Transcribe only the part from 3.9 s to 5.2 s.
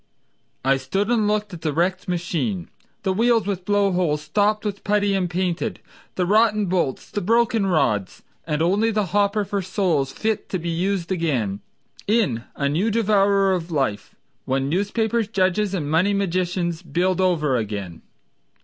holes stopped with putty